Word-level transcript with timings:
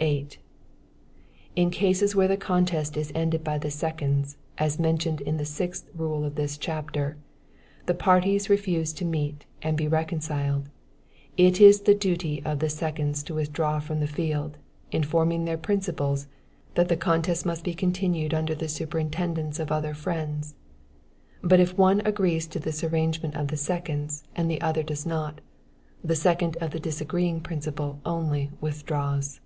8. 0.00 0.34
If 0.38 0.38
in 1.56 1.70
cases 1.70 2.14
where 2.14 2.28
the 2.28 2.36
contest 2.36 2.96
is 2.96 3.10
ended 3.16 3.42
by 3.42 3.58
the 3.58 3.68
seconds, 3.68 4.36
as 4.56 4.78
mentioned 4.78 5.20
in 5.22 5.38
the 5.38 5.44
sixth 5.44 5.90
rule 5.92 6.24
of 6.24 6.36
this 6.36 6.56
chapter, 6.56 7.16
the 7.86 7.94
parties 7.94 8.48
refuse 8.48 8.92
to 8.92 9.04
meet 9.04 9.44
and 9.60 9.76
be 9.76 9.88
reconciled, 9.88 10.68
it 11.36 11.60
is 11.60 11.80
the 11.80 11.96
duty 11.96 12.40
of 12.44 12.60
the 12.60 12.68
seconds 12.68 13.24
to 13.24 13.34
withdraw 13.34 13.80
from 13.80 13.98
the 13.98 14.06
field, 14.06 14.56
informing 14.92 15.46
their 15.46 15.58
principals, 15.58 16.28
that 16.76 16.86
the 16.88 16.96
contest 16.96 17.44
must 17.44 17.64
be 17.64 17.74
continued 17.74 18.32
under 18.32 18.54
the 18.54 18.68
superintendence 18.68 19.58
of 19.58 19.72
other 19.72 19.94
friends. 19.94 20.54
But 21.42 21.58
if 21.58 21.76
one 21.76 22.02
agrees 22.06 22.46
to 22.48 22.60
this 22.60 22.84
arrangement 22.84 23.34
of 23.34 23.48
the 23.48 23.56
seconds, 23.56 24.22
and 24.36 24.48
the 24.48 24.60
other 24.60 24.84
does 24.84 25.04
not, 25.04 25.40
the 26.04 26.14
second 26.14 26.56
of 26.60 26.70
the 26.70 26.78
disagreeing 26.78 27.40
principal 27.40 27.98
only 28.06 28.52
withdraws. 28.60 29.40